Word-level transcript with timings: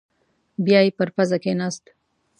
بيايې 0.63 0.91
پر 0.97 1.09
پزه 1.15 1.37
کېناست. 1.43 1.83